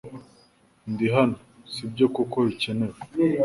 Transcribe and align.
Ndi 0.91 1.07
hano, 1.15 1.37
sibyo 1.71 2.05
kuko 2.15 2.37
bikenewe 2.47 2.95